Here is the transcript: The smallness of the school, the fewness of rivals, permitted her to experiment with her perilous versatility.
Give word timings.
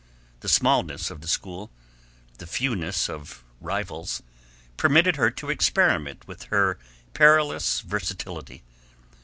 The 0.39 0.49
smallness 0.49 1.11
of 1.11 1.21
the 1.21 1.27
school, 1.27 1.69
the 2.39 2.47
fewness 2.47 3.07
of 3.07 3.43
rivals, 3.59 4.23
permitted 4.75 5.15
her 5.17 5.29
to 5.29 5.51
experiment 5.51 6.27
with 6.27 6.45
her 6.45 6.79
perilous 7.13 7.81
versatility. 7.81 8.63